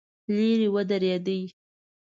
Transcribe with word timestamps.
لرې 0.35 0.67
ودرېده. 0.73 1.37